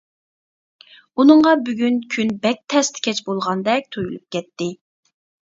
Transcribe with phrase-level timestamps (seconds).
[1.21, 4.73] ئۇنىڭغا بۈگۈن كۈن بەك تەستە كەچ بولغاندەك تۇيۇلۇپ كەتتى.